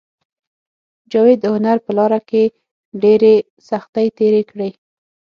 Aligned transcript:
جاوید 1.11 1.39
د 1.41 1.45
هنر 1.55 1.77
په 1.85 1.91
لاره 1.97 2.19
کې 2.29 2.43
ډېرې 3.01 3.35
سختۍ 3.67 4.07
تېرې 4.17 4.43
کړې 4.49 4.69